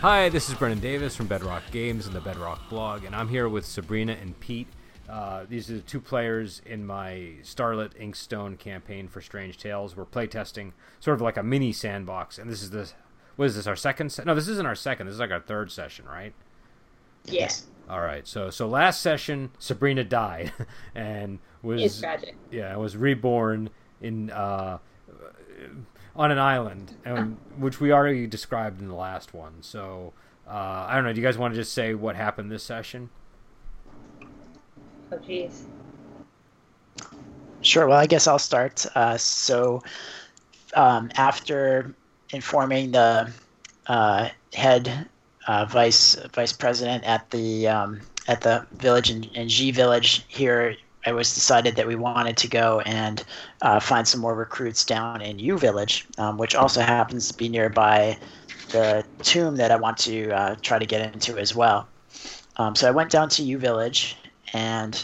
[0.00, 3.48] Hi, this is Brendan Davis from Bedrock Games and the Bedrock blog, and I'm here
[3.48, 4.68] with Sabrina and Pete.
[5.08, 9.96] Uh, these are the two players in my Starlit Inkstone campaign for Strange Tales.
[9.96, 12.90] We're playtesting sort of like a mini sandbox, and this is the
[13.36, 14.10] what is this our second?
[14.12, 15.06] Se- no, this isn't our second.
[15.06, 16.32] This is like our third session, right?
[17.24, 17.66] Yes.
[17.88, 18.26] All right.
[18.26, 20.52] So so last session Sabrina died
[20.94, 22.36] and was It's tragic.
[22.52, 24.78] yeah was reborn in uh,
[26.16, 29.62] on an island, and, which we already described in the last one.
[29.62, 30.12] So
[30.48, 31.12] uh, I don't know.
[31.12, 33.10] Do you guys want to just say what happened this session?
[35.12, 35.62] Oh, jeez.
[37.60, 37.86] Sure.
[37.86, 38.86] Well, I guess I'll start.
[38.94, 39.82] Uh, so,
[40.74, 41.94] um, after
[42.32, 43.30] informing the
[43.86, 45.08] uh, head
[45.46, 50.76] uh, vice vice president at the um, at the village in, in G Village here,
[51.06, 53.24] it was decided that we wanted to go and
[53.62, 57.48] uh, find some more recruits down in U Village, um, which also happens to be
[57.48, 58.18] nearby
[58.70, 61.88] the tomb that I want to uh, try to get into as well.
[62.56, 64.16] Um, so I went down to U Village,
[64.52, 65.02] and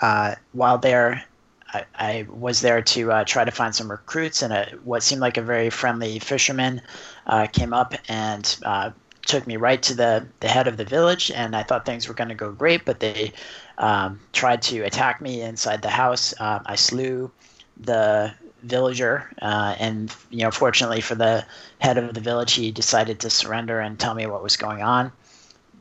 [0.00, 1.24] uh, while there,
[1.72, 5.20] I, I was there to uh, try to find some recruits, and a, what seemed
[5.20, 6.80] like a very friendly fisherman
[7.26, 8.90] uh, came up and uh,
[9.24, 11.30] took me right to the, the head of the village.
[11.30, 13.32] And I thought things were going to go great, but they
[13.78, 16.34] um, tried to attack me inside the house.
[16.40, 17.30] Um, I slew
[17.78, 21.44] the villager, uh, and you know, fortunately for the
[21.78, 25.12] head of the village, he decided to surrender and tell me what was going on.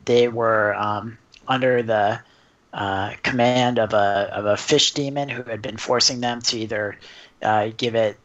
[0.06, 2.20] They were um, under the
[2.74, 6.98] uh, command of a of a fish demon who had been forcing them to either
[7.42, 8.18] uh, give it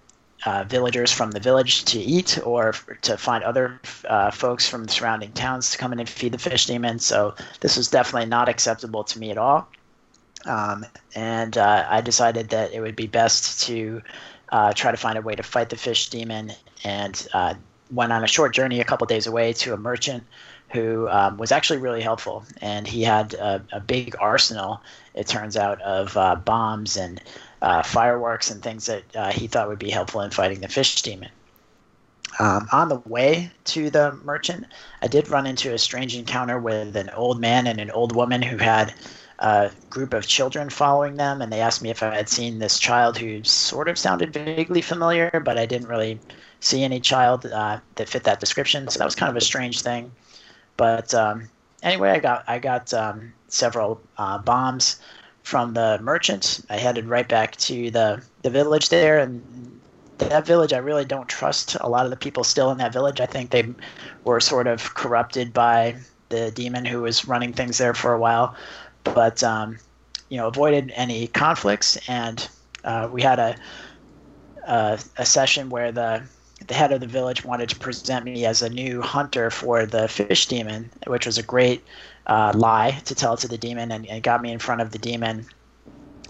[0.46, 4.84] uh, villagers from the village to eat or f- to find other uh, folks from
[4.84, 6.98] the surrounding towns to come in and feed the fish demon.
[6.98, 9.68] So this was definitely not acceptable to me at all.
[10.44, 14.02] Um, and uh, I decided that it would be best to
[14.50, 16.52] uh, try to find a way to fight the fish demon
[16.84, 17.54] and uh,
[17.90, 20.24] went on a short journey a couple days away to a merchant
[20.70, 22.44] who um, was actually really helpful.
[22.60, 24.82] And he had a, a big arsenal,
[25.14, 27.20] it turns out, of uh, bombs and
[27.62, 31.02] uh, fireworks and things that uh, he thought would be helpful in fighting the fish
[31.02, 31.30] demon.
[32.38, 34.66] Um, on the way to the merchant,
[35.02, 38.42] I did run into a strange encounter with an old man and an old woman
[38.42, 38.94] who had
[39.40, 42.78] a group of children following them, and they asked me if I had seen this
[42.78, 46.20] child who sort of sounded vaguely familiar, but I didn't really
[46.60, 48.88] see any child uh, that fit that description.
[48.88, 50.12] So that was kind of a strange thing.
[50.76, 51.48] But um,
[51.82, 55.00] anyway, I got I got um, several uh, bombs
[55.48, 56.60] from the merchant.
[56.68, 59.80] I headed right back to the the village there, and
[60.18, 63.18] that village I really don't trust a lot of the people still in that village.
[63.18, 63.66] I think they
[64.24, 65.96] were sort of corrupted by
[66.28, 68.54] the demon who was running things there for a while,
[69.04, 69.78] but um,
[70.28, 72.46] you know avoided any conflicts, and
[72.84, 73.56] uh, we had a,
[74.66, 76.22] a a session where the
[76.66, 80.08] the head of the village wanted to present me as a new hunter for the
[80.08, 81.82] fish demon, which was a great
[82.28, 84.98] uh, lie to tell to the demon, and, and got me in front of the
[84.98, 85.46] demon.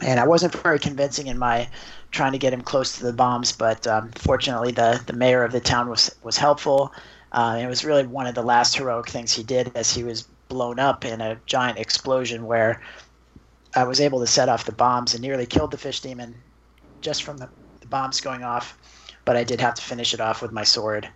[0.00, 1.68] And I wasn't very convincing in my
[2.10, 5.52] trying to get him close to the bombs, but um, fortunately, the, the mayor of
[5.52, 6.92] the town was was helpful.
[7.32, 10.22] Uh, it was really one of the last heroic things he did, as he was
[10.48, 12.80] blown up in a giant explosion where
[13.74, 16.34] I was able to set off the bombs and nearly killed the fish demon
[17.02, 17.50] just from the,
[17.80, 18.78] the bombs going off
[19.28, 21.06] but I did have to finish it off with my sword.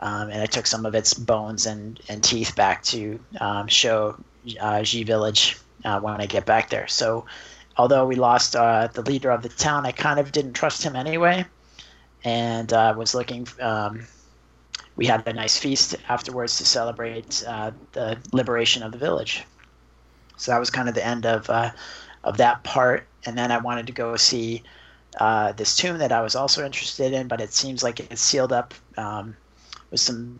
[0.00, 4.18] Um, and I took some of its bones and, and teeth back to um, show
[4.60, 6.88] uh, G Village uh, when I get back there.
[6.88, 7.26] So,
[7.76, 10.96] although we lost uh, the leader of the town, I kind of didn't trust him
[10.96, 11.44] anyway,
[12.24, 13.46] and uh, was looking.
[13.60, 14.06] Um,
[14.96, 19.44] we had a nice feast afterwards to celebrate uh, the liberation of the village.
[20.36, 21.70] So that was kind of the end of uh,
[22.24, 24.62] of that part, and then I wanted to go see
[25.56, 28.74] this tomb that I was also interested in, but it seems like it's sealed up
[28.96, 29.36] um,
[29.90, 30.38] with some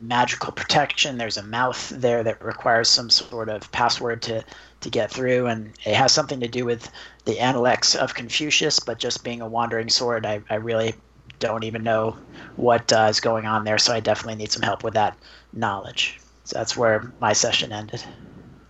[0.00, 1.18] magical protection.
[1.18, 4.44] There's a mouth there that requires some sort of password to,
[4.80, 6.90] to get through, and it has something to do with
[7.24, 10.94] the Analects of Confucius, but just being a wandering sword, I, I really
[11.38, 12.16] don't even know
[12.56, 15.18] what uh, is going on there, so I definitely need some help with that
[15.52, 16.18] knowledge.
[16.44, 18.02] So that's where my session ended.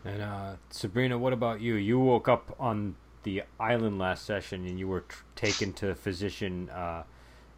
[0.04, 1.74] And uh, Sabrina, what about you?
[1.74, 6.70] You woke up on the island last session, and you were tr- taken to physician
[6.70, 7.04] uh,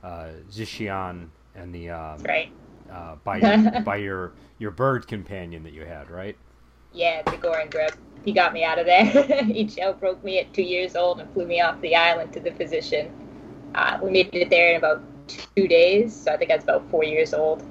[0.03, 2.49] uh, Zishian and the um, Right.
[2.91, 6.37] Uh, by your, by your your bird companion that you had, right?
[6.93, 7.95] Yeah, the Goring grip.
[8.25, 9.05] He got me out of there.
[9.45, 12.41] he shell broke me at two years old and flew me off the island to
[12.41, 13.11] the physician.
[13.75, 15.03] Uh, we made it there in about
[15.57, 17.63] two days, so I think I was about four years old.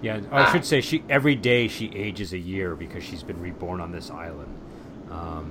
[0.00, 3.80] Yeah, I should say she every day she ages a year because she's been reborn
[3.80, 4.54] on this island.
[5.10, 5.50] Um,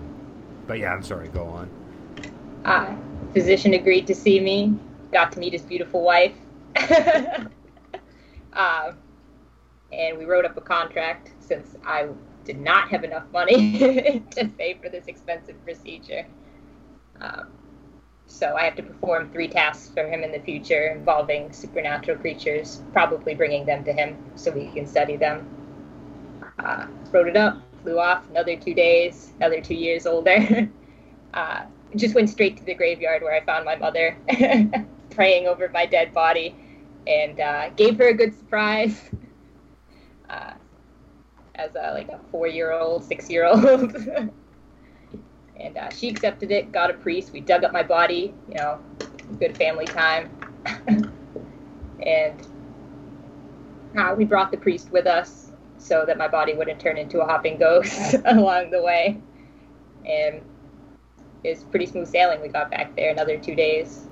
[0.65, 1.27] but yeah, I'm sorry.
[1.27, 1.69] Go on.
[2.65, 2.95] Uh,
[3.33, 4.75] physician agreed to see me.
[5.11, 6.33] Got to meet his beautiful wife.
[8.53, 8.93] uh,
[9.91, 12.07] and we wrote up a contract since I
[12.45, 16.25] did not have enough money to pay for this expensive procedure.
[17.21, 17.51] Um,
[18.29, 22.81] so I have to perform three tasks for him in the future involving supernatural creatures,
[22.93, 25.47] probably bringing them to him so we can study them.
[26.59, 30.69] Uh, wrote it up, flew off, another two days, another two years older.
[31.33, 31.63] uh,
[31.95, 34.15] just went straight to the graveyard where I found my mother
[35.09, 36.55] praying over my dead body
[37.07, 39.09] and uh, gave her a good surprise.
[40.29, 40.53] Uh,
[41.55, 43.63] as a, like a four-year-old, six-year-old,
[45.59, 46.71] and uh, she accepted it.
[46.71, 47.33] Got a priest.
[47.33, 48.33] We dug up my body.
[48.47, 48.79] You know,
[49.39, 50.29] good family time,
[52.05, 52.47] and
[53.97, 57.25] uh, we brought the priest with us so that my body wouldn't turn into a
[57.25, 59.21] hopping ghost along the way.
[60.05, 60.41] And
[61.43, 62.41] it's pretty smooth sailing.
[62.41, 64.07] We got back there another two days,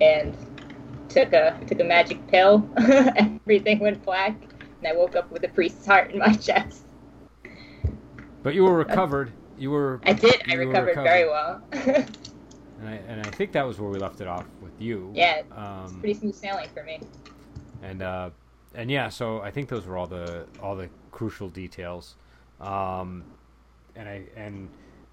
[0.00, 0.36] and
[1.08, 2.68] took a took a magic pill.
[2.78, 4.34] Everything went black
[4.80, 6.84] and I woke up with a priest's heart in my chest.
[8.42, 9.32] But you were recovered.
[9.58, 10.00] You were.
[10.04, 10.42] I did.
[10.48, 11.62] I recovered, recovered, very well.
[11.72, 15.12] and I and I think that was where we left it off with you.
[15.14, 15.42] Yeah.
[15.54, 17.00] Um, pretty smooth sailing for me.
[17.82, 18.30] And uh,
[18.74, 22.16] and yeah, so I think those were all the all the crucial details.
[22.60, 23.24] Um,
[23.94, 24.70] and I and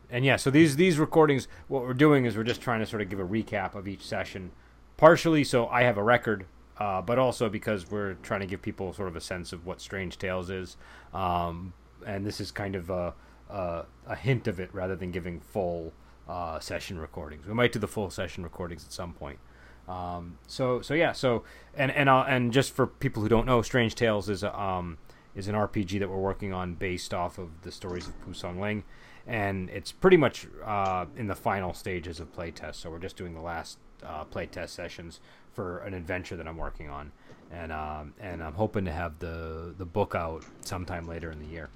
[0.09, 3.01] and yeah, so these these recordings, what we're doing is we're just trying to sort
[3.01, 4.51] of give a recap of each session,
[4.95, 6.45] partially so I have a record
[6.79, 9.81] uh, but also because we're trying to give people sort of a sense of what
[9.81, 10.77] Strange Tales is.
[11.13, 11.74] Um,
[12.06, 13.13] and this is kind of a,
[13.50, 15.94] a, a, hint of it rather than giving full
[16.27, 17.47] uh, session recordings.
[17.47, 19.39] We might do the full session recordings at some point.
[19.88, 23.95] Um, so so yeah so and and and just for people who don't know, Strange
[23.95, 24.97] Tales is a, um,
[25.33, 28.59] is an RPG that we're working on based off of the stories of Pu Song
[28.59, 28.83] Ling,
[29.25, 32.75] and it's pretty much uh, in the final stages of playtest.
[32.75, 35.21] So we're just doing the last uh, playtest sessions
[35.57, 37.12] for an adventure that I'm working on,
[37.51, 41.48] and um, and I'm hoping to have the the book out sometime later in the
[41.48, 41.68] year.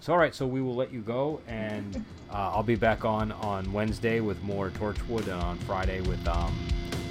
[0.00, 3.32] So all right, so we will let you go, and uh, I'll be back on
[3.32, 6.56] on Wednesday with more Torchwood, and on Friday with um,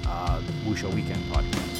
[0.06, 1.75] uh, Wuxia Weekend podcast.